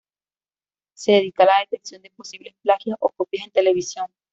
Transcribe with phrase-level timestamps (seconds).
[0.95, 4.07] Se dedica a la detección de posibles plagios o copias en la televisión.